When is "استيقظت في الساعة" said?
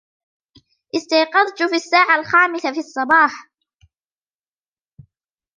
0.95-2.15